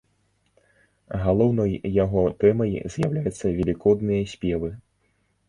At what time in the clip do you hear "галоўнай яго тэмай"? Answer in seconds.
1.23-2.73